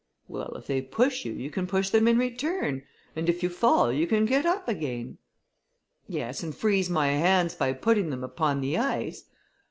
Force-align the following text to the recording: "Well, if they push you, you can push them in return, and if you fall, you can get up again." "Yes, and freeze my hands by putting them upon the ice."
"Well, 0.27 0.53
if 0.55 0.65
they 0.65 0.81
push 0.81 1.25
you, 1.25 1.33
you 1.33 1.51
can 1.51 1.67
push 1.67 1.91
them 1.91 2.07
in 2.07 2.17
return, 2.17 2.81
and 3.15 3.29
if 3.29 3.43
you 3.43 3.49
fall, 3.49 3.91
you 3.93 4.07
can 4.07 4.25
get 4.25 4.47
up 4.47 4.67
again." 4.67 5.19
"Yes, 6.07 6.41
and 6.41 6.55
freeze 6.57 6.89
my 6.89 7.09
hands 7.09 7.53
by 7.53 7.73
putting 7.73 8.09
them 8.09 8.23
upon 8.23 8.61
the 8.61 8.79
ice." 8.79 9.25